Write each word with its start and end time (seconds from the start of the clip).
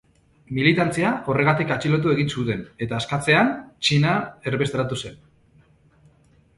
Militantzia 0.59 1.11
horregatik 1.33 1.73
atxilotu 1.75 2.13
egin 2.15 2.33
zuten, 2.37 2.65
eta 2.87 2.97
askatzean 3.03 3.55
Txinan 3.85 4.51
erbesteratu 4.53 5.03
zen. 5.07 5.25